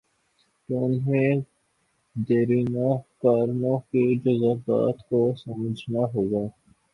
[0.69, 1.41] تو انہیں
[2.15, 2.87] دیرینہ
[3.21, 6.43] کارکنوں کے جذبات کو سمجھنا ہو گا۔